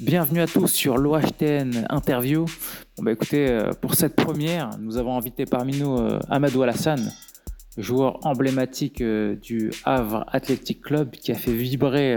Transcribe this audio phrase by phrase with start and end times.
[0.00, 2.44] Bienvenue à tous sur l'OHTN Interview.
[2.96, 7.12] Bon bah écoutez, euh, pour cette première, nous avons invité parmi nous euh, Amadou Alassane,
[7.76, 12.16] joueur emblématique euh, du Havre Athletic Club qui a fait vibrer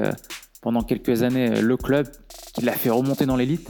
[0.62, 2.08] pendant quelques années le club,
[2.54, 3.68] qui l'a fait remonter dans l'élite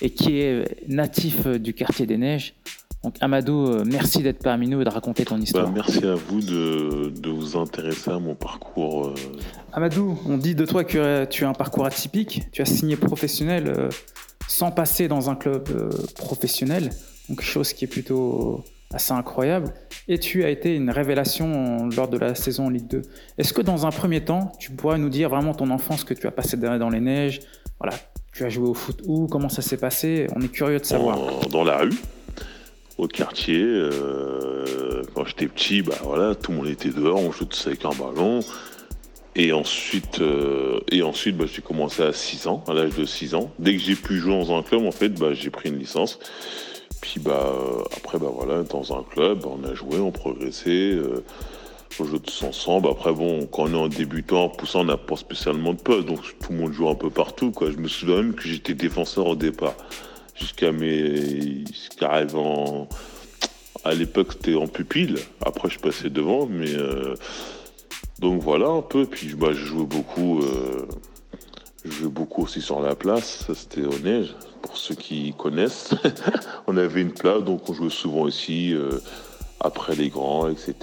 [0.00, 2.54] et qui est natif du quartier des Neiges.
[3.02, 5.66] Donc Amadou, merci d'être parmi nous et de raconter ton histoire.
[5.66, 9.12] Bah, merci à vous de, vous intéresser à mon parcours.
[9.72, 9.76] Euh.
[9.76, 12.42] Amadou, on dit de toi que tu as un parcours atypique.
[12.52, 13.88] Tu as signé professionnel euh,
[14.48, 15.68] sans passer dans un club
[16.14, 16.90] professionnel,
[17.28, 19.72] donc chose qui est plutôt assez incroyable.
[20.08, 23.02] Et tu as été une révélation lors de la saison en Ligue 2.
[23.38, 26.26] Est-ce que dans un premier temps, tu pourrais nous dire vraiment ton enfance que tu
[26.26, 27.40] as passé dans les neiges?
[27.80, 27.96] Voilà,
[28.32, 29.26] tu as joué au foot où?
[29.26, 30.26] Comment ça s'est passé?
[30.36, 31.18] On est curieux de savoir.
[31.50, 31.94] dans la rue
[32.98, 33.62] au quartier.
[33.62, 37.84] Euh, quand j'étais petit, bah voilà, tout le monde était dehors, on jouait tous avec
[37.84, 38.40] un ballon.
[39.34, 43.34] Et ensuite, euh, et ensuite bah, j'ai commencé à 6 ans, à l'âge de 6
[43.34, 43.50] ans.
[43.58, 46.18] Dès que j'ai pu jouer dans un club, en fait, bah, j'ai pris une licence.
[47.00, 47.54] Puis bah,
[47.96, 50.92] après, bah, voilà, dans un club, on a joué, on progressait.
[50.92, 51.24] Euh,
[52.00, 52.88] on jouait tous ensemble.
[52.88, 56.06] Après, bon, quand on est en débutant, poussant, on n'a pas spécialement de poste.
[56.06, 57.52] Donc tout le monde joue un peu partout.
[57.52, 57.70] Quoi.
[57.70, 59.74] Je me souviens même que j'étais défenseur au départ
[60.34, 61.64] jusqu'à mes.
[61.66, 62.88] jusqu'à en.
[63.84, 65.16] À l'époque, c'était en pupille.
[65.44, 66.74] Après, je passais devant, mais.
[66.74, 67.14] Euh,
[68.18, 69.06] donc voilà un peu.
[69.06, 70.40] Puis bah, je jouais beaucoup.
[70.40, 70.86] Euh,
[72.04, 73.44] beaucoup aussi sur la place.
[73.46, 74.34] Ça, c'était au neige.
[74.62, 75.94] Pour ceux qui connaissent,
[76.68, 79.00] on avait une place, donc on jouait souvent aussi euh,
[79.58, 80.74] après les grands, etc.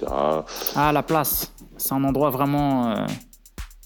[0.75, 1.53] Ah, la place.
[1.77, 2.94] C'est un endroit vraiment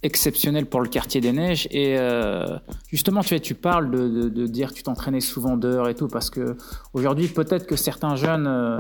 [0.03, 1.67] exceptionnel pour le quartier des neiges.
[1.72, 2.57] Et euh,
[2.89, 6.57] justement, tu, parles de, dire que tu t'entraînais souvent d'heures et tout, parce que
[6.94, 8.80] aujourd'hui, peut-être que certains jeunes euh,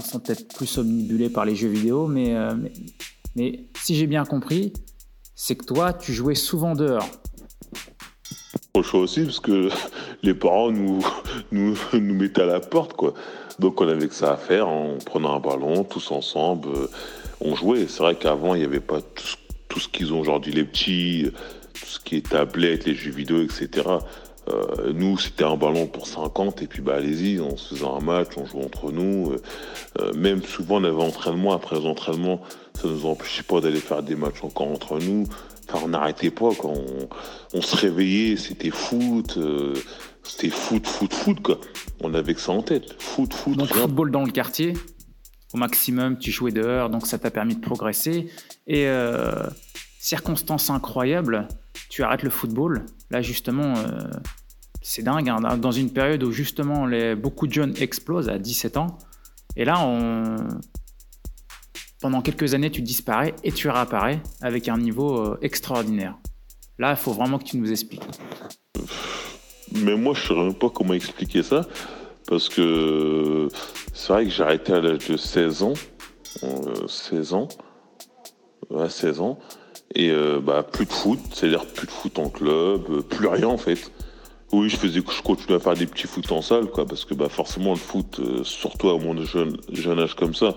[0.00, 2.72] sont peut-être plus omnibulés par les jeux vidéo, euh, mais,
[3.36, 4.72] si j'ai bien compris,
[5.34, 7.08] c'est que toi, tu jouais souvent dehors.
[8.74, 9.68] Au choix aussi, parce que
[10.22, 11.04] les parents nous,
[11.52, 13.14] nous, mettaient à la porte, quoi.
[13.58, 16.68] Donc on avait que ça à faire, en prenant un ballon, tous ensemble,
[17.40, 17.86] on jouait.
[17.88, 19.00] C'est vrai qu'avant, il n'y avait pas
[19.68, 21.30] tout ce qu'ils ont aujourd'hui, les petits,
[21.72, 23.98] tout ce qui est tablette, les jeux vidéo, etc.
[24.48, 27.98] Euh, nous, c'était un ballon pour 50, et puis bah allez-y, on se faisait un
[27.98, 29.32] match, on jouait entre nous.
[29.32, 29.42] Euh,
[30.00, 32.40] euh, même souvent, on avait entraînement, après l'entraînement,
[32.80, 35.24] ça nous empêchait pas d'aller faire des matchs encore entre nous.
[35.68, 36.74] Enfin, on n'arrêtait pas, quand
[37.52, 39.38] on, se réveillait, c'était foot,
[40.22, 41.58] c'était foot, foot, foot, quoi.
[42.00, 42.94] On avait que ça en tête.
[43.00, 43.56] Foot, foot.
[43.56, 44.74] Donc, football dans le quartier
[45.54, 48.28] au maximum, tu jouais dehors, donc ça t'a permis de progresser.
[48.66, 49.46] Et euh,
[49.98, 51.48] circonstance incroyable,
[51.88, 52.84] tu arrêtes le football.
[53.10, 54.10] Là, justement, euh,
[54.82, 58.76] c'est dingue, hein, dans une période où justement les, beaucoup de jeunes explosent à 17
[58.76, 58.98] ans.
[59.56, 60.36] Et là, on...
[62.00, 66.16] pendant quelques années, tu disparais et tu réapparais avec un niveau euh, extraordinaire.
[66.78, 68.02] Là, il faut vraiment que tu nous expliques.
[69.72, 71.66] Mais moi, je ne saurais même pas comment expliquer ça.
[72.28, 73.48] Parce que
[73.94, 75.74] c'est vrai que j'ai arrêté à l'âge de 16 ans.
[76.88, 77.48] 16 euh, ans.
[78.70, 79.38] Ouais, 16 ans.
[79.94, 83.46] Et euh, bah, plus de foot, c'est-à-dire plus de foot en club, euh, plus rien
[83.46, 83.90] en fait.
[84.52, 87.14] Oui, je faisais, je continuais à faire des petits foot en salle, quoi, parce que
[87.14, 90.54] bah, forcément le foot, surtout à mon jeune, jeune âge comme ça,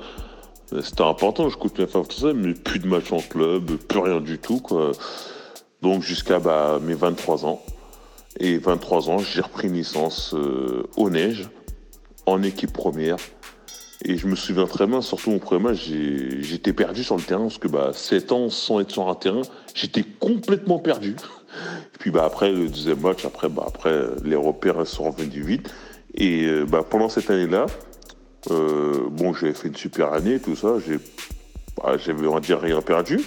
[0.69, 1.50] c'était important.
[1.50, 4.91] Je faire tout ça, mais plus de matchs en club, plus rien du tout, quoi.
[5.81, 7.62] Donc jusqu'à bah, mes 23 ans.
[8.40, 10.35] Et 23 ans, j'ai repris une licence
[10.96, 11.50] au neige
[12.25, 13.18] en équipe première.
[14.06, 15.90] Et je me souviens très bien, surtout mon premier match,
[16.40, 19.41] j'étais perdu sur le terrain parce que bah, 7 ans sans être sur un terrain,
[19.74, 21.16] j'étais complètement perdu.
[21.96, 23.94] Et puis bah, après, le deuxième match, après, bah, après
[24.24, 25.69] les repères sont revenus vite.
[26.13, 27.66] Et euh, bah, pendant cette année-là,
[28.51, 30.97] euh, bon, j'avais fait une super année, tout ça, j'ai,
[31.77, 33.19] bah, j'avais, on dire, rien perdu.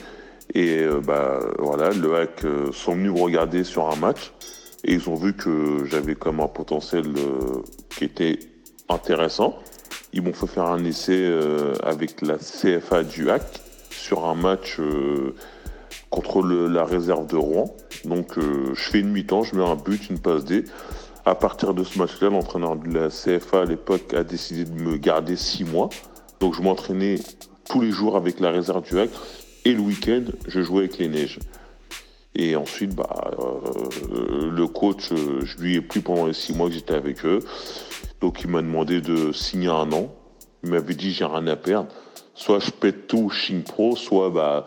[0.55, 4.33] Et euh, bah, voilà, le hack sont venus me regarder sur un match
[4.85, 7.05] et ils ont vu que j'avais comme un potentiel
[7.91, 8.39] qui était
[8.89, 9.59] intéressant.
[10.13, 13.43] Ils m'ont fait faire un essai euh, avec la CFA du HAC
[13.91, 15.35] sur un match euh,
[16.11, 17.75] contre la réserve de Rouen.
[18.05, 20.65] Donc euh, je fais une mi-temps, je mets un but, une passe D.
[21.25, 24.97] À partir de ce match-là, l'entraîneur de la CFA à l'époque a décidé de me
[24.97, 25.89] garder six mois.
[26.41, 27.21] Donc je m'entraînais
[27.69, 29.11] tous les jours avec la réserve du HAC
[29.65, 31.39] et le week-end, je jouais avec les neiges.
[32.35, 33.31] Et ensuite, bah,
[34.11, 37.39] le coach, je lui ai pris pendant les six mois que j'étais avec eux.
[38.21, 40.13] Donc il m'a demandé de signer un an.
[40.65, 41.89] Il m'avait dit j'ai rien à perdre.
[42.35, 44.67] Soit je pète tout Chine Pro, soit bah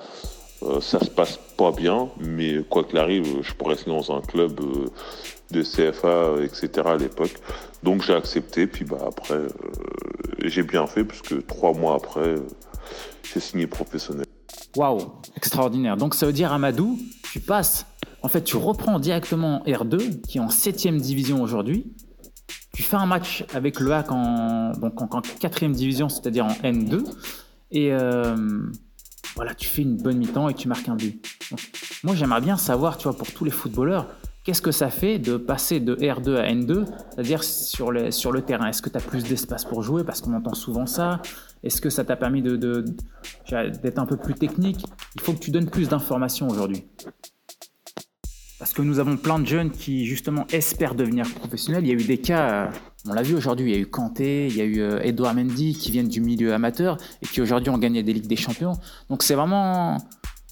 [0.65, 4.21] euh, ça se passe pas bien, mais quoi qu'il arrive, je pourrais signer dans un
[4.21, 4.87] club euh,
[5.51, 6.87] de CFA, etc.
[6.87, 7.35] à l'époque.
[7.83, 9.49] Donc j'ai accepté, puis bah après euh,
[10.43, 12.35] j'ai bien fait puisque trois mois après
[13.31, 14.25] j'ai signé professionnel.
[14.75, 15.01] Waouh,
[15.35, 15.97] extraordinaire.
[15.97, 16.97] Donc ça veut dire, Amadou,
[17.31, 17.85] tu passes,
[18.23, 21.93] en fait, tu reprends directement R2, qui est en 7 division aujourd'hui.
[22.73, 27.05] Tu fais un match avec le HAC en, donc en, 4 division, c'est-à-dire en N2.
[27.71, 27.91] Et
[29.35, 31.25] voilà, tu fais une bonne mi-temps et tu marques un but.
[32.03, 34.07] moi, j'aimerais bien savoir, tu vois, pour tous les footballeurs,
[34.43, 38.67] qu'est-ce que ça fait de passer de R2 à N2, c'est-à-dire sur, le terrain?
[38.67, 40.03] Est-ce que tu as plus d'espace pour jouer?
[40.03, 41.21] Parce qu'on entend souvent ça.
[41.63, 44.85] Est-ce que ça t'a permis d'être un peu plus technique?
[45.15, 46.85] Il faut que tu donnes plus d'informations aujourd'hui.
[48.65, 51.85] Parce que nous avons plein de jeunes qui justement espèrent devenir professionnels.
[51.85, 52.67] Il y a eu des cas, euh,
[53.07, 55.35] on l'a vu aujourd'hui, il y a eu Kanté, il y a eu euh, Edouard
[55.35, 58.73] Mendy qui viennent du milieu amateur et qui aujourd'hui ont gagné des Ligues des Champions.
[59.11, 59.99] Donc c'est vraiment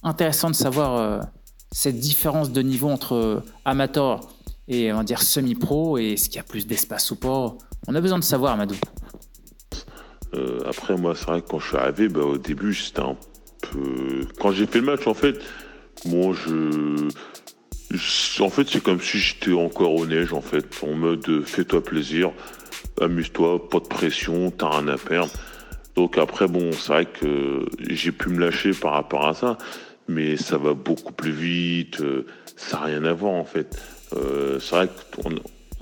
[0.04, 1.22] intéressant de savoir euh,
[1.72, 4.20] cette différence de niveau entre amateur
[4.68, 7.58] et on va dire semi-pro et est-ce qu'il y a plus d'espace ou pas.
[7.88, 8.76] On a besoin de savoir, Madou.
[10.68, 13.18] Après, moi, c'est vrai que quand je suis arrivé, bah, au début, c'était un
[13.62, 14.28] peu.
[14.40, 15.40] Quand j'ai fait le match, en fait,
[16.06, 17.10] moi, je.
[18.40, 22.32] En fait, c'est comme si j'étais encore au neige, en fait, en mode fais-toi plaisir,
[23.00, 25.32] amuse-toi, pas de pression, t'as rien à perdre.
[25.96, 29.58] Donc après, bon, c'est vrai que j'ai pu me lâcher par rapport à ça,
[30.08, 32.26] mais ça va beaucoup plus vite, euh,
[32.56, 33.80] ça n'a rien à voir en fait.
[34.16, 35.30] Euh, c'est vrai que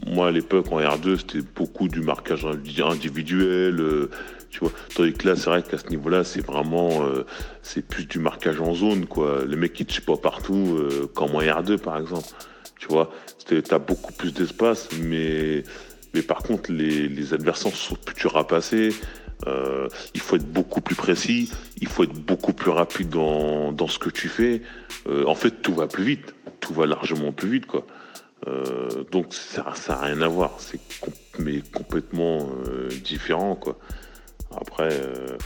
[0.05, 4.09] moi à l'époque en R2, c'était beaucoup du marquage individuel,
[4.51, 4.71] tu vois.
[4.93, 7.25] Tandis que là, c'est vrai qu'à ce niveau-là, c'est vraiment, euh,
[7.63, 9.43] c'est plus du marquage en zone, quoi.
[9.47, 12.27] Les mecs qui te pas partout, euh, comme en R2, par exemple.
[12.77, 13.11] Tu vois,
[13.45, 15.63] t'as beaucoup plus d'espace, mais,
[16.13, 18.89] mais par contre, les, les adversaires sont plus durs à passer.
[19.47, 21.49] Euh, il faut être beaucoup plus précis,
[21.79, 24.61] il faut être beaucoup plus rapide dans, dans ce que tu fais.
[25.07, 27.85] Euh, en fait, tout va plus vite, tout va largement plus vite, quoi.
[29.11, 30.79] Donc ça n'a rien à voir, c'est
[31.37, 32.49] mais complètement
[33.03, 33.77] différent, quoi.
[34.59, 35.37] Après, euh,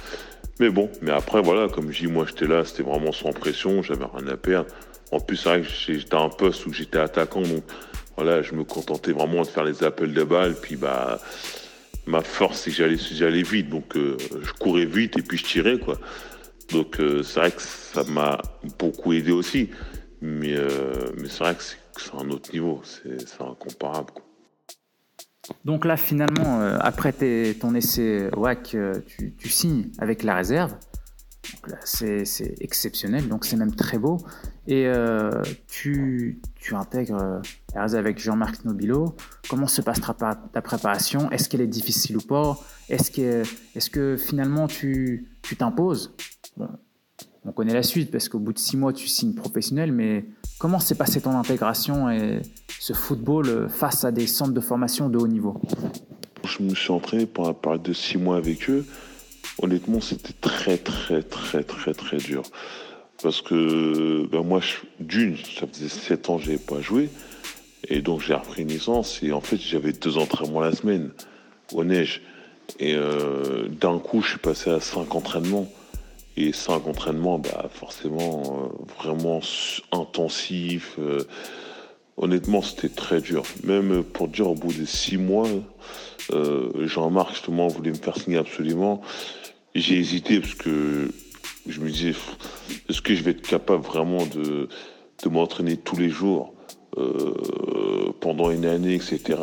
[0.59, 3.81] mais bon, mais après, voilà, comme je dis, moi j'étais là, c'était vraiment sans pression,
[3.81, 4.69] j'avais rien à perdre.
[5.11, 7.63] En plus, c'est vrai que j'étais un poste où j'étais attaquant, donc
[8.15, 11.19] voilà, je me contentais vraiment de faire les appels de balles, puis bah,
[12.07, 15.45] ma force, c'est que j'allais, j'allais vite, donc euh, je courais vite et puis je
[15.45, 15.99] tirais, quoi.
[16.71, 18.41] Donc euh, c'est vrai que ça m'a
[18.79, 19.69] beaucoup aidé aussi,
[20.21, 20.55] mais,
[21.17, 24.23] mais c'est vrai que c'est, un autre niveau, c'est, c'est incomparable, quoi.
[25.63, 27.13] Donc là, finalement, euh, après
[27.59, 28.93] ton essai WAC, euh,
[29.37, 30.75] tu, signes avec la réserve.
[31.83, 34.17] C'est exceptionnel, donc c'est même très beau.
[34.67, 37.41] Et euh, tu, intègres
[37.75, 39.15] la réserve avec Jean-Marc Nobilo.
[39.47, 41.29] Comment se passe ta, préparation?
[41.31, 42.57] Est-ce qu'elle est difficile ou pas?
[42.89, 43.11] Est-ce
[43.89, 45.27] que, finalement tu
[45.57, 46.15] t'imposes?
[47.47, 50.25] On connaît la suite parce qu'au bout de six mois, tu signes professionnel, mais
[50.57, 52.41] comment s'est passée ton intégration et
[52.79, 55.61] ce football euh, face à des centres de formation de haut niveau?
[56.43, 58.85] Je me suis entraîné pendant la période de six mois avec eux.
[59.61, 62.43] Honnêtement, c'était très, très, très, très, très dur.
[63.21, 64.59] Parce que ben moi,
[64.99, 67.09] d'une, ça faisait sept ans que je n'avais pas joué.
[67.87, 69.21] Et donc, j'ai repris une licence.
[69.21, 71.11] Et en fait, j'avais deux entraînements la semaine,
[71.73, 72.21] au neige.
[72.79, 75.67] Et euh, d'un coup, je suis passé à cinq entraînements.
[76.37, 79.39] Et cinq entraînements, bah, forcément, euh, vraiment
[79.91, 80.97] intensif.
[82.17, 83.43] Honnêtement, c'était très dur.
[83.63, 85.47] Même pour dire au bout de six mois,
[86.31, 89.01] euh, Jean-Marc justement voulait me faire signer absolument.
[89.75, 91.11] J'ai hésité parce que
[91.67, 92.13] je me disais,
[92.89, 94.69] est-ce que je vais être capable vraiment de,
[95.23, 96.53] de m'entraîner tous les jours
[96.97, 99.39] euh, pendant une année, etc.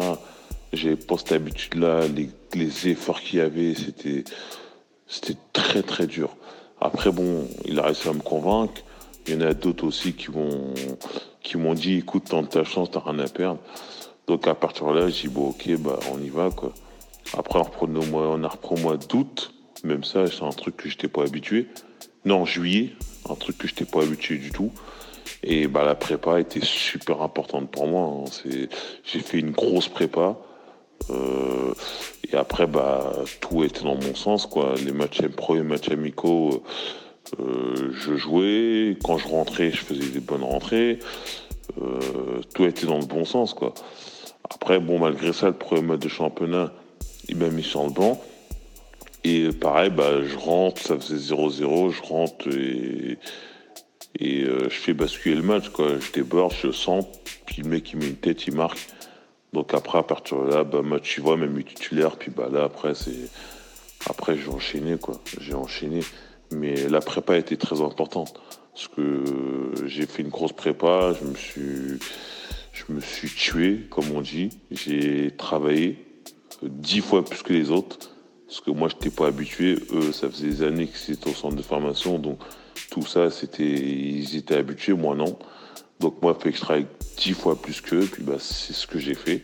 [0.73, 2.09] J'avais pas cette habitude-là.
[2.09, 4.25] Les, les, efforts qu'il y avait, c'était,
[5.07, 6.35] c'était très très dur.
[6.85, 8.83] Après, bon, il a réussi à me convaincre.
[9.27, 13.21] Il y en a d'autres aussi qui m'ont dit écoute, tente ta chance, t'as rien
[13.21, 13.61] à perdre.
[14.27, 16.49] Donc à partir de là, j'ai dit bon ok, bah on y va.
[17.39, 21.23] Après on reprend mois, a mois d'août, même ça c'est un truc que j'étais pas
[21.23, 21.69] habitué.
[22.25, 22.93] Non, juillet,
[23.31, 24.73] un truc que j'étais pas habitué du tout.
[25.45, 28.25] Et bah la prépa était super importante pour moi.
[28.27, 28.69] Hein.
[29.05, 30.37] j'ai fait une grosse prépa.
[31.11, 31.75] Euh,
[32.31, 34.75] et après, bah, tout était dans mon sens, quoi.
[34.85, 36.63] Les matchs pro et matchs amicaux,
[37.41, 40.99] euh, je jouais, quand je rentrais, je faisais des bonnes rentrées.
[41.81, 43.75] Euh, tout était dans le bon sens, quoi.
[44.45, 46.73] Après, bon, malgré ça, le premier match de championnat,
[47.29, 48.21] il m'a mis sur le banc.
[49.25, 53.19] Et pareil, bah, je rentre, ça faisait 0-0, je rentre et,
[54.45, 55.99] euh, je fais basculer le match, quoi.
[55.99, 57.07] Je déborde, je sens,
[57.47, 58.81] puis le mec, il met une tête, il marque.
[59.53, 62.95] Donc après, à partir de là, bah, tu vois, même titulaire, puis bah là, après,
[62.95, 63.29] c'est.
[64.09, 65.21] Après, j'ai enchaîné, quoi.
[65.41, 66.01] J'ai enchaîné.
[66.51, 68.41] Mais la prépa été très importante.
[68.75, 69.23] Parce que
[69.87, 71.99] j'ai fait une grosse prépa, je me suis,
[72.73, 74.51] je me suis tué, comme on dit.
[74.71, 75.99] J'ai travaillé
[76.63, 78.11] dix fois plus que les autres.
[78.47, 79.79] Parce que moi, je n'étais pas habitué.
[79.93, 82.19] Eux, ça faisait des années qu'ils étaient au centre de formation.
[82.19, 82.39] Donc,
[82.91, 85.39] tout ça, c'était, ils étaient habitués, moi non.
[86.01, 88.87] Donc moi, il fait que je travaille dix fois plus qu'eux, puis bah, c'est ce
[88.87, 89.43] que j'ai fait.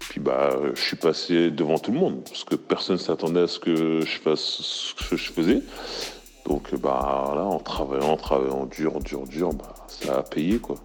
[0.00, 3.46] Puis bah, je suis passé devant tout le monde, parce que personne ne s'attendait à
[3.46, 5.62] ce que je fasse ce que je faisais.
[6.46, 10.76] Donc bah là, en travaillant, en travaillant dur, dur, dur, bah, ça a payé quoi.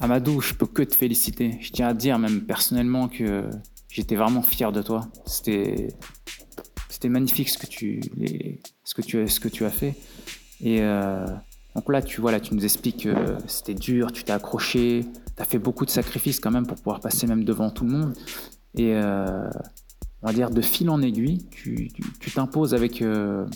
[0.00, 1.58] Amadou, je peux que te féliciter.
[1.60, 3.48] Je tiens à dire même personnellement que
[3.88, 5.08] j'étais vraiment fier de toi.
[5.26, 5.88] C'était
[6.88, 8.00] c'était magnifique ce que tu
[8.84, 9.94] ce que tu ce que tu as fait.
[10.60, 11.26] Et euh,
[11.78, 13.14] donc là, tu vois, là, tu nous expliques que
[13.46, 15.06] c'était dur, tu t'es accroché,
[15.36, 17.92] tu as fait beaucoup de sacrifices quand même pour pouvoir passer même devant tout le
[17.92, 18.14] monde.
[18.74, 19.48] Et euh,
[20.22, 21.92] on va dire de fil en aiguille, tu
[22.34, 23.46] t'imposes avec, euh,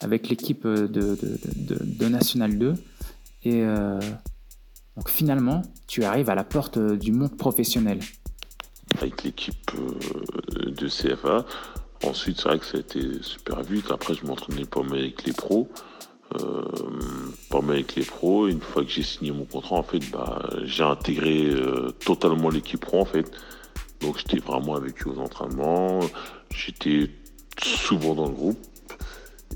[0.00, 2.72] avec l'équipe de, National 2.
[3.42, 3.66] Et
[4.96, 8.00] donc finalement, tu arrives à la porte du monde professionnel.
[8.96, 9.72] Avec l'équipe
[10.56, 11.44] de CFA.
[12.02, 13.90] Ensuite, c'est vrai que ça a été super vite.
[13.90, 15.68] Après, je m'entraînais pas mal avec les pros.
[16.40, 16.62] Euh,
[17.52, 18.48] avec les pros.
[18.48, 22.80] Une fois que j'ai signé mon contrat, en fait, bah, j'ai intégré euh, totalement l'équipe
[22.80, 23.30] pro, en fait.
[24.00, 26.00] Donc, j'étais vraiment avec eux aux entraînements.
[26.50, 27.10] J'étais
[27.62, 28.58] souvent dans le groupe.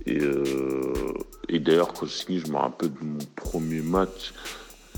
[0.05, 1.15] Et, euh,
[1.49, 4.33] et d'ailleurs, quand j'ai signé, je me rappelle de mon premier match.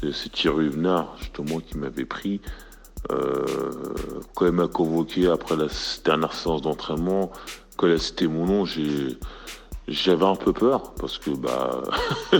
[0.02, 2.40] C'est Thierry Venard, justement, qui m'avait pris.
[3.08, 5.66] quand il m'a convoqué après la
[6.04, 7.32] dernière séance d'entraînement,
[7.76, 9.18] quand il a cité mon nom, j'ai
[9.88, 11.82] j'avais un peu peur parce que bah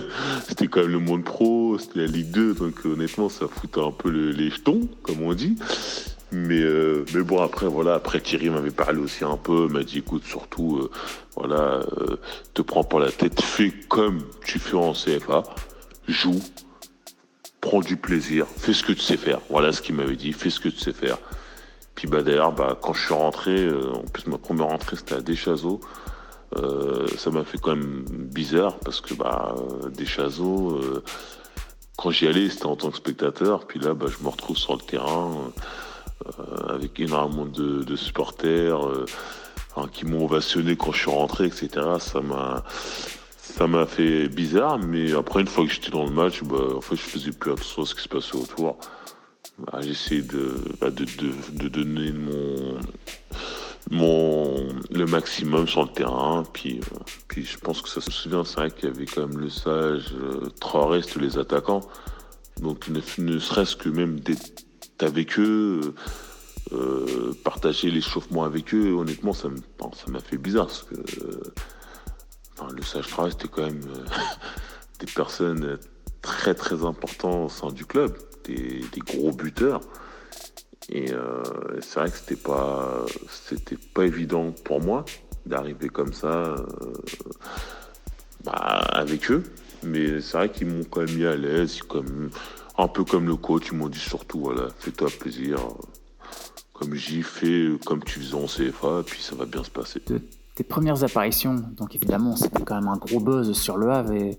[0.49, 3.91] c'était quand même le monde pro, c'était la Ligue 2, donc honnêtement ça foutait un
[3.91, 5.57] peu les jetons, comme on dit.
[6.31, 9.99] Mais, euh, mais bon après voilà, après Thierry m'avait parlé aussi un peu, m'a dit
[9.99, 10.91] écoute surtout euh,
[11.37, 12.19] voilà, euh,
[12.53, 15.43] te prends pas la tête, fais comme tu fais en CFA,
[16.07, 16.41] joue,
[17.63, 19.41] prends du plaisir, fais ce que tu sais faire.
[19.49, 21.17] Voilà ce qu'il m'avait dit, fais ce que tu sais faire.
[21.95, 25.21] Puis bah d'ailleurs bah quand je suis rentré, en plus ma première rentrée c'était à
[25.23, 25.81] Deschazos.
[26.57, 31.03] Euh, ça m'a fait quand même bizarre parce que bah, euh, des chaseaux, euh,
[31.97, 33.67] quand j'y allais, c'était en tant que spectateur.
[33.67, 35.53] Puis là, bah, je me retrouve sur le terrain
[36.69, 38.81] avec énormément de, supporters
[39.93, 41.69] qui m'ont ovationné quand je suis rentré, etc.
[42.01, 42.65] Ça m'a
[43.59, 46.81] ça m'a fait bizarre, mais après, une fois que j'étais dans le match, bah, en
[46.81, 48.79] fait, je faisais plus attention à ce qui se passait autour.
[49.59, 52.79] Bah, J'essayais de, bah, de, de, donner mon,
[53.91, 54.38] mon,
[54.99, 56.45] le maximum sur le terrain.
[56.53, 59.27] Puis, euh, puis je pense que ça se souvient, c'est vrai qu'il y avait quand
[59.27, 61.83] même le sage, euh, les attaquants.
[62.61, 64.65] Donc ne, serait-ce que même d'être
[65.01, 65.95] avec eux,
[66.73, 69.49] euh, partager l'échauffement avec eux, honnêtement, ça
[70.09, 70.67] m'a fait bizarre.
[70.67, 70.97] Parce que
[72.75, 73.81] le sage Traoré, c'était quand même
[74.99, 75.79] des personnes
[76.21, 79.81] très très importantes au sein du club, des gros buteurs.
[80.91, 81.43] Et euh,
[81.81, 85.05] c'est vrai que c'était pas, c'était pas évident pour moi
[85.45, 86.67] d'arriver comme ça euh,
[88.45, 89.43] bah, avec eux.
[89.83, 92.31] Mais c'est vrai qu'ils m'ont quand même mis à l'aise, comme,
[92.77, 95.59] un peu comme le coach, ils m'ont dit surtout, voilà, fais-toi plaisir.
[96.73, 100.01] Comme j'y fais, comme tu faisais en CFA, puis ça va bien se passer.
[100.55, 104.39] Tes premières apparitions, donc évidemment, c'était quand même un gros buzz sur le Havre et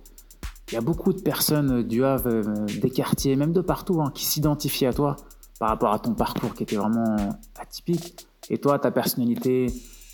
[0.72, 4.12] il y a beaucoup de personnes du Havre, euh, des quartiers, même de partout, hein,
[4.14, 5.16] qui s'identifient à toi
[5.60, 8.28] par rapport à ton parcours qui était vraiment atypique.
[8.50, 9.68] Et toi, ta personnalité,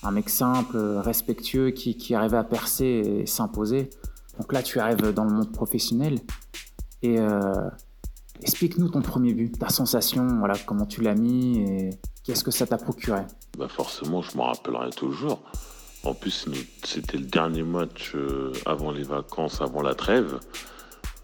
[0.03, 3.89] un mec simple, respectueux, qui, arrivait à percer et s'imposer.
[4.39, 6.19] Donc là, tu arrives dans le monde professionnel.
[7.01, 7.53] Et euh,
[8.41, 11.89] explique-nous ton premier but, ta sensation, voilà, comment tu l'as mis et
[12.23, 13.21] qu'est-ce que ça t'a procuré?
[13.57, 15.41] Bah Forcément, je m'en rappellerai toujours.
[16.03, 16.47] En plus,
[16.83, 20.39] c'était le dernier match euh, avant les vacances, avant la trêve.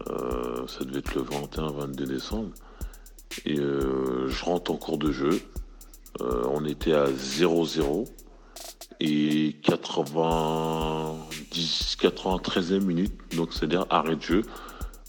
[0.08, 2.50] Euh, ça devait être le 21-22 décembre.
[3.44, 5.40] Et euh, je rentre en cours de jeu.
[6.20, 8.06] Euh, on était à 0-0.
[9.00, 14.42] Et 90, 93e minute, donc c'est-à-dire arrêt de jeu.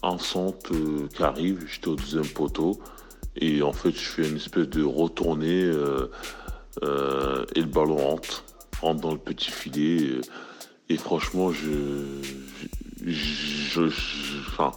[0.02, 2.78] Un centre euh, qui arrive, j'étais au deuxième poteau.
[3.36, 5.72] Et en fait, je fais une espèce de retournée
[7.54, 8.44] et le ballon rentre,
[8.80, 10.20] rentre dans le petit filet.
[10.88, 12.20] Et, franchement, je,
[13.04, 13.88] je,
[14.46, 14.70] enfin,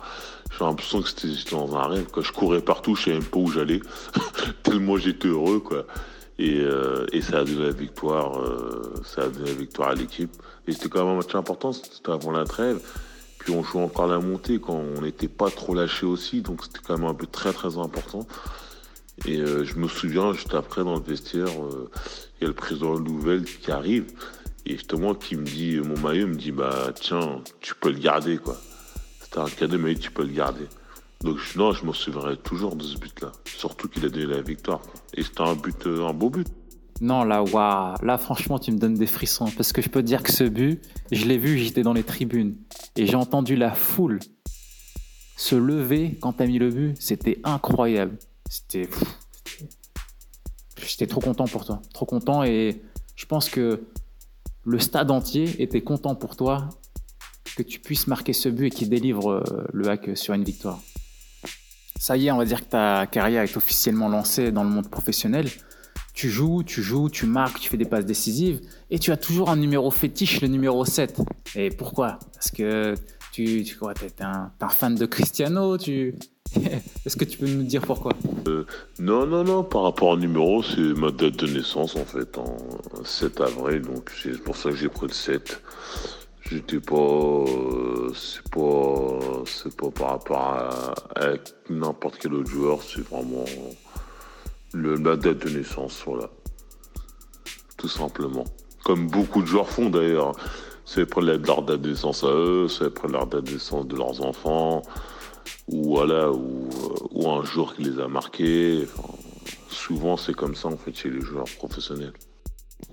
[0.57, 2.07] j'ai l'impression que c'était dans un rêve.
[2.11, 3.79] Quand je courais partout, je savais même pas où j'allais.
[4.63, 5.85] Tellement j'étais heureux, quoi.
[6.39, 9.95] Et, euh, et, ça a donné la victoire, euh, ça a donné la victoire à
[9.95, 10.31] l'équipe.
[10.67, 12.79] Et c'était quand même un match important, c'était avant la trêve.
[13.39, 16.79] Puis on jouait encore la montée quand on n'était pas trop lâché aussi, donc c'était
[16.85, 18.27] quand même un peu très très important.
[19.25, 22.99] Et euh, je me souviens, juste après dans le vestiaire, il y a le président
[22.99, 24.05] Nouvelle qui arrive
[24.67, 28.37] et justement qui me dit, mon maillot me dit, bah tiens, tu peux le garder
[28.37, 28.57] quoi.
[29.37, 30.65] C'était un cadeau, mais tu peux le garder.
[31.21, 33.31] Donc non, je me souviendrai toujours de ce but-là.
[33.45, 34.81] Surtout qu'il a donné la victoire.
[35.13, 36.47] Et c'était un but, euh, un beau but.
[37.01, 37.95] Non, là, waouh.
[38.03, 39.51] Là, franchement, tu me donnes des frissons.
[39.55, 42.03] Parce que je peux te dire que ce but, je l'ai vu, j'étais dans les
[42.03, 42.55] tribunes.
[42.95, 44.19] Et j'ai entendu la foule
[45.35, 46.95] se lever quand t'as mis le but.
[46.99, 48.17] C'était incroyable.
[48.49, 48.89] C'était.
[50.83, 51.81] J'étais trop content pour toi.
[51.93, 52.43] Trop content.
[52.43, 52.81] Et
[53.15, 53.83] je pense que
[54.63, 56.69] le stade entier était content pour toi
[57.57, 60.79] que tu puisses marquer ce but et qu'il délivre euh, le hack sur une victoire.
[61.99, 64.87] Ça y est, on va dire que ta carrière est officiellement lancée dans le monde
[64.89, 65.47] professionnel
[66.17, 69.51] tu joues, tu joues, tu marques, tu fais des passes décisives, et tu as toujours
[69.51, 71.21] un numéro fétiche, le numéro 7.
[71.55, 72.17] Et pourquoi?
[72.33, 72.95] Parce que
[73.31, 76.15] tu, tu es, un, fan de Cristiano, tu...
[77.05, 78.13] Est-ce que tu peux nous dire pourquoi?
[78.47, 78.65] Euh,
[78.97, 82.57] Non, non, non, par rapport au numéro, c'est ma date de naissance en fait, en
[83.03, 85.61] 7 avril, donc c'est pour ça que j'ai pris le 7.
[86.49, 91.33] J'étais pas, euh, c'est pas, c'est pas par rapport à,
[91.69, 93.43] n'importe quel autre joueur, c'est vraiment
[94.73, 96.29] la date de naissance, voilà.
[97.77, 98.45] Tout simplement.
[98.85, 100.31] Comme beaucoup de joueurs font d'ailleurs.
[100.85, 103.97] C'est après leur date de naissance à eux, c'est après leur date de naissance de
[103.97, 104.81] leurs enfants,
[105.67, 106.69] ou voilà, ou,
[107.11, 108.87] ou un jour qui les a marqués.
[109.69, 112.13] souvent c'est comme ça en fait chez les joueurs professionnels.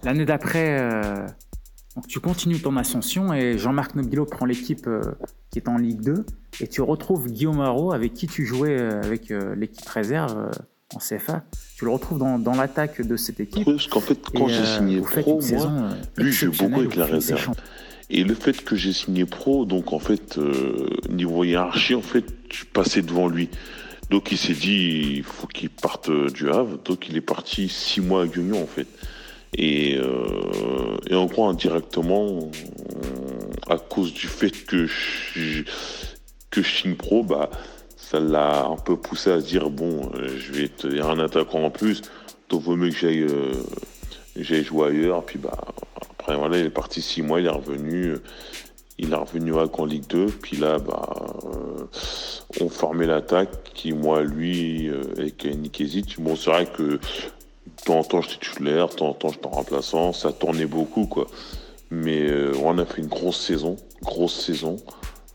[0.03, 1.27] L'année d'après, euh,
[2.09, 5.03] tu continues ton ascension et Jean-Marc Nobilo prend l'équipe euh,
[5.51, 6.27] qui est en Ligue 2
[6.61, 10.51] et tu retrouves Guillaume Marot avec qui tu jouais euh, avec l'équipe réserve
[10.95, 11.45] en CFA,
[11.77, 13.65] tu le retrouves dans, dans l'attaque de cette équipe.
[13.65, 17.07] Parce qu'en fait, quand j'ai euh, signé pro, moi, euh, lui, j'ai beaucoup avec la
[17.07, 17.55] réserve.
[18.11, 22.25] Et le fait que j'ai signé pro, donc en fait, euh, niveau hiérarchie, en fait,
[22.53, 23.49] je passais devant lui.
[24.11, 26.79] Donc il s'est dit, il faut qu'il parte du Havre.
[26.85, 28.87] Donc il est parti six mois à Guignon, en fait.
[29.57, 32.51] Et, euh, et en gros, indirectement,
[33.69, 35.63] à cause du fait que je,
[36.51, 37.51] que je signe pro, bah,
[37.97, 41.19] ça l'a un peu poussé à se dire bon, euh, je vais te dire un
[41.19, 42.03] attaquant en plus,
[42.49, 45.25] donc vaut mieux que j'aille euh, jouer ailleurs.
[45.25, 45.57] Puis bah
[46.11, 48.15] après voilà, il est parti six mois, il est revenu,
[48.99, 50.27] il est revenu en Ligue 2.
[50.27, 51.09] Puis là, bah
[51.45, 51.87] euh,
[52.61, 56.21] on formait l'attaque qui moi lui avec Nikézic.
[56.21, 57.01] Bon, c'est vrai que
[57.85, 61.07] temps en temps j'étais titulaire, de temps en temps j'étais en remplaçant, ça tournait beaucoup
[61.07, 61.27] quoi.
[61.91, 62.29] Mais
[62.63, 64.79] on a fait une grosse saison, grosse saison.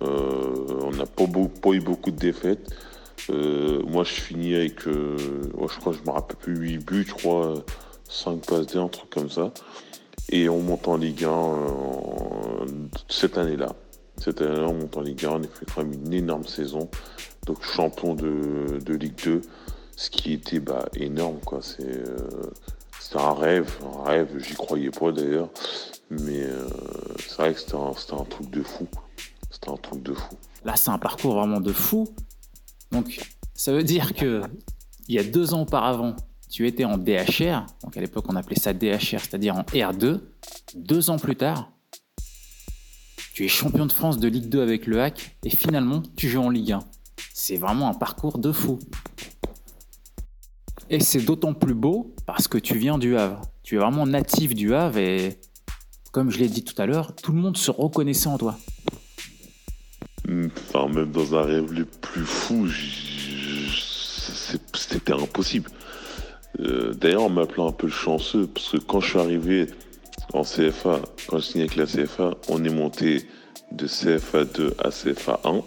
[0.01, 1.25] Euh, on n'a pas,
[1.71, 2.69] eu beaucoup de défaites.
[3.29, 7.13] Euh, moi, je finis avec, euh, je crois, je me rappelle plus, 8 buts, je
[7.13, 7.55] crois,
[8.07, 9.51] 5 passes D, un truc comme ça.
[10.29, 12.65] Et on monte en Ligue 1
[13.09, 13.75] cette année-là.
[14.17, 16.89] Cette année-là, on monte en Ligue 1, on a fait quand même une énorme saison.
[17.45, 19.41] Donc champion de, Ligue 2,
[19.99, 21.39] ce qui était bah, énorme.
[21.45, 21.59] quoi.
[21.61, 25.49] C'est un rêve, un rêve, j'y croyais pas d'ailleurs.
[26.09, 26.47] Mais
[27.19, 28.87] c'est vrai que c'était un, truc de fou.
[29.51, 30.35] C'était un truc de fou.
[30.63, 32.07] Là, c'est un parcours vraiment de fou.
[32.93, 33.19] Donc,
[33.53, 34.41] ça veut dire que
[35.09, 36.15] il y a deux ans auparavant,
[36.49, 37.65] tu étais en DHR.
[37.83, 40.21] Donc, à l'époque, on appelait ça DHR, c'est-à-dire en R2.
[40.75, 41.71] Deux ans plus tard,
[43.33, 46.41] tu es champion de France de Ligue 2 avec le hack et finalement, tu joues
[46.41, 46.79] en Ligue 1.
[47.33, 48.79] C'est vraiment un parcours de fou.
[50.91, 53.41] Et c'est d'autant plus beau parce que tu viens du Havre.
[53.61, 55.39] Tu es vraiment natif du Havre et,
[56.11, 58.57] comme je l'ai dit tout à l'heure, tout le monde se reconnaissait en toi.
[60.27, 62.67] Enfin, même dans un rêve le plus fou,
[64.73, 65.69] c'était impossible.
[66.59, 69.67] Euh, d'ailleurs, on m'appelait un peu chanceux, parce que quand je suis arrivé
[70.33, 73.27] en CFA, quand je signais avec la CFA, on est monté
[73.71, 75.61] de CFA 2 à CFA 1.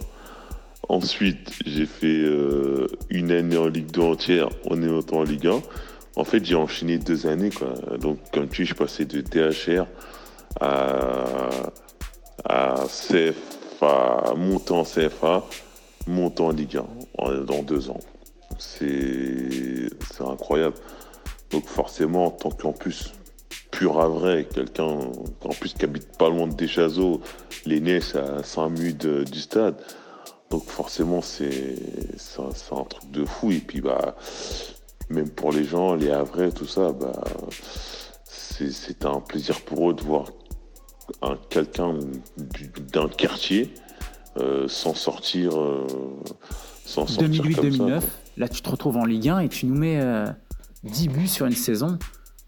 [0.93, 5.63] Ensuite, j'ai fait euh, une année en Ligue 2 entière, est monté en Ligue 1.
[6.17, 7.49] En fait, j'ai enchaîné deux années.
[7.49, 7.73] Quoi.
[7.97, 9.87] Donc, comme tu dis, je passais de DHR
[10.61, 11.49] à,
[12.89, 15.47] CFA monter en CFA,
[16.09, 16.79] monter en Ligue
[17.19, 18.01] 1 dans deux ans.
[18.59, 19.89] C'est
[20.21, 20.77] incroyable.
[21.53, 23.15] Donc forcément, en tant qu'en plus
[23.71, 27.23] pur à vrai, quelqu'un en plus qui habite pas loin de Deschazos,
[27.65, 29.77] l'aîné c'est à 5 minutes du stade.
[30.53, 31.79] Donc forcément c'est
[32.38, 33.51] un, truc de fou.
[33.51, 34.17] Et puis bah
[35.09, 37.25] même pour les gens, les Havrais, tout ça, bah
[38.29, 40.27] c'est un plaisir pour eux de voir
[41.23, 41.95] un quelqu'un
[42.93, 43.73] d'un quartier
[44.37, 45.87] euh, sans sortir euh,
[46.85, 48.03] sans 2008-2009
[48.37, 50.01] là tu te retrouves en Ligue 1 et tu nous mets
[50.85, 51.99] 10 euh, buts sur une saison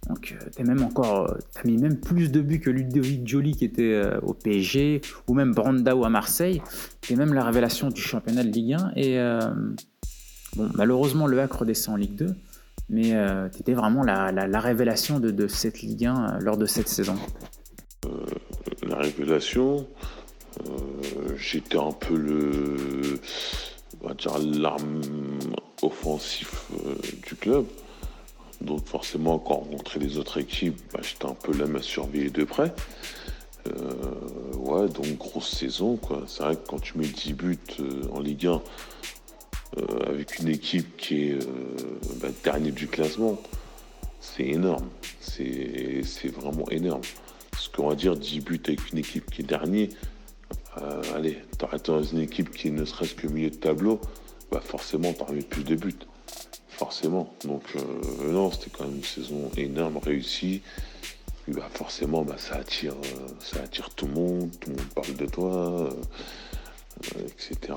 [0.09, 3.64] donc tu as même encore as mis même plus de buts que Ludovic Joly qui
[3.64, 6.61] était au PSG ou même Brandao à Marseille
[7.09, 9.19] es même la révélation du championnat de Ligue 1 et
[10.57, 12.35] bon malheureusement le Hack redescend en Ligue 2
[12.90, 13.14] mais
[13.53, 17.17] tu étais vraiment la, la, révélation de, cette Ligue 1 lors de cette saison
[18.88, 19.87] la révélation,
[20.67, 23.19] euh, j'étais un peu le,
[24.61, 25.01] l'arme
[25.83, 26.95] offensif euh,
[27.27, 27.67] du club.
[28.61, 32.31] Donc forcément, quand on rencontrait les autres équipes, bah, j'étais un peu là à surveiller
[32.31, 32.73] de près.
[33.67, 35.97] Euh, ouais, donc grosse saison.
[35.97, 36.25] quoi.
[36.27, 38.62] C'est vrai que quand tu mets 10 buts euh, en Ligue 1
[40.07, 41.38] avec une équipe qui est
[42.21, 43.40] bah, dernier du classement,
[44.21, 44.88] c'est énorme.
[45.21, 47.03] C'est vraiment énorme.
[47.59, 49.88] Ce qu'on va dire 10 buts avec une équipe qui est dernier,
[51.17, 54.01] allez, t'arrêtes dans une équipe qui ne serait-ce que milieu de tableau,
[54.53, 55.99] bah forcément t'en mis plus de buts
[56.75, 57.35] forcément.
[57.45, 60.63] Donc euh, non, c'était quand même une saison énorme, réussie.
[61.49, 65.15] bah, forcément, bah, ça, attire, euh, ça attire tout le monde, tout le monde parle
[65.15, 65.91] de toi,
[67.17, 67.75] euh, etc.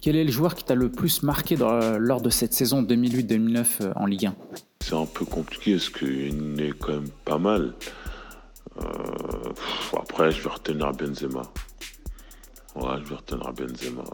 [0.00, 4.06] Quel est le joueur qui t'a le plus marqué lors de cette saison 2008-2009 en
[4.06, 4.34] Ligue 1
[4.80, 7.74] C'est un peu compliqué parce qu'il est quand même pas mal.
[9.96, 11.42] après, je vais retenir Benzema.
[12.74, 14.04] Ouais, je vais retenir Benzema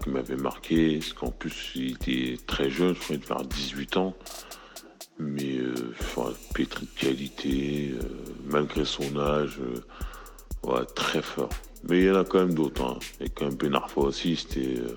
[0.00, 3.46] qui m'avait marqué, parce qu'en plus il était très jeune, je crois qu'il devait avoir
[3.46, 4.14] 18 ans,
[5.18, 5.94] mais euh,
[6.54, 8.06] pétri de qualité, euh,
[8.46, 11.50] malgré son âge, euh, très fort.
[11.88, 12.98] Mais il y en a quand même d'autres, hein.
[13.20, 14.78] y a quand même Ben Arfa aussi, c'était...
[14.78, 14.96] Euh,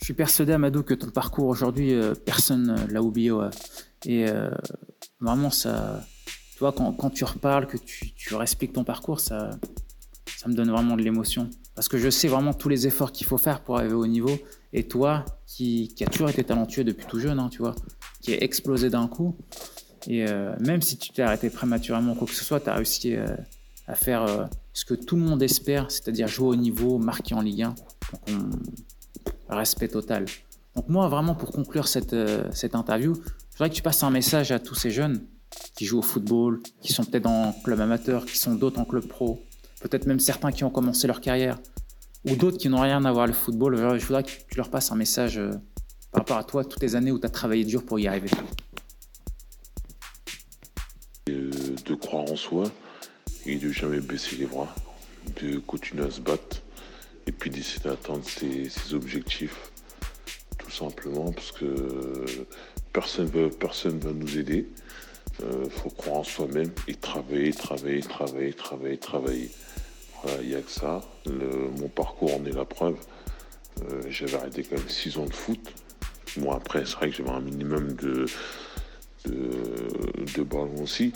[0.00, 1.92] je suis persuadé, Amadou, que ton parcours aujourd'hui,
[2.24, 3.30] personne l'a oublié.
[4.06, 4.24] Et
[5.20, 6.02] vraiment, ça,
[6.58, 9.50] quand, tu reparles, que tu, tu respectes ton parcours, ça,
[10.38, 11.50] ça me donne vraiment de l'émotion.
[11.78, 14.36] Parce que je sais vraiment tous les efforts qu'il faut faire pour arriver au niveau.
[14.72, 17.76] Et toi, qui, qui a toujours été talentueux depuis tout jeune, hein, tu vois,
[18.20, 19.36] qui est explosé d'un coup.
[20.08, 23.14] Et euh, même si tu t'es arrêté prématurément, quoi que ce soit, tu as réussi
[23.14, 23.28] euh,
[23.86, 27.42] à faire euh, ce que tout le monde espère, c'est-à-dire jouer au niveau, marquer en
[27.42, 27.68] Ligue 1.
[28.26, 28.42] Donc,
[29.48, 30.24] respect total.
[30.74, 32.16] Donc moi, vraiment, pour conclure cette,
[32.52, 35.22] cette interview, je voudrais que tu passes un message à tous ces jeunes
[35.76, 39.06] qui jouent au football, qui sont peut-être en club amateur, qui sont d'autres en club
[39.06, 39.44] pro,
[39.80, 41.58] peut-être même certains qui ont commencé leur carrière,
[42.24, 44.90] ou d'autres qui n'ont rien à voir le football, je voudrais que tu leur passes
[44.90, 45.52] un message euh,
[46.12, 48.30] par rapport à toi, toutes les années où tu as travaillé dur pour y arriver.
[51.26, 52.64] De croire en soi
[53.46, 54.74] et de jamais baisser les bras,
[55.40, 56.62] de continuer à se battre
[57.26, 59.70] et puis d'essayer d'atteindre ses, objectifs,
[60.58, 62.24] tout simplement, parce que
[62.92, 64.68] personne ne personne va nous aider.
[65.40, 69.50] Il euh, faut croire en soi-même et travailler, travailler, travailler, travailler, travailler.
[70.40, 71.00] Il n'y a que ça.
[71.26, 72.96] mon parcours en est la preuve.
[73.82, 75.60] Euh, j'avais arrêté quand même 6 ans de foot.
[76.36, 78.26] Moi, après, c'est vrai que j'avais un minimum de,
[79.26, 81.12] de, ballon aussi.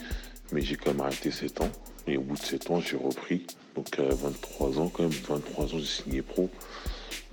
[0.52, 1.70] Mais j'ai quand même arrêté 7 ans.
[2.06, 3.46] Et au bout de 7 ans, j'ai repris.
[3.74, 6.50] Donc à 23 ans, quand même, 23 ans, j'ai signé pro.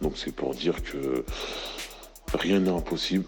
[0.02, 1.26] Donc c'est pour dire que
[2.34, 3.26] rien n'est impossible.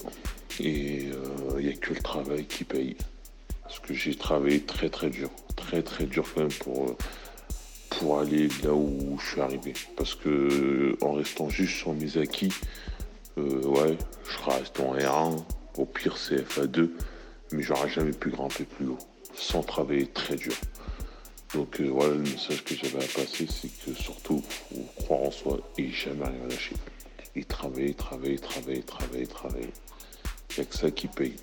[0.60, 2.96] Et euh, il n'y a que le travail qui paye.
[3.64, 6.98] Parce que j'ai travaillé très très dur, très très dur quand même pour, euh,
[8.02, 9.74] pour aller là où je suis arrivé.
[9.96, 12.52] Parce que euh, en restant juste sur mes acquis,
[13.38, 13.96] euh, ouais,
[14.28, 15.44] je resté en R1,
[15.78, 16.90] au pire CFA2,
[17.52, 18.98] mais j'aurais jamais pu grimper plus haut,
[19.36, 20.54] sans travailler très dur.
[21.54, 25.60] Donc voilà, le message que j'avais à passer, c'est que surtout, faut croire en soi
[25.78, 26.76] et jamais rien lâcher.
[27.36, 29.74] Et travailler, travailler, travailler, travailler, travailler.
[30.50, 31.36] Il n'y a que ça qui paye.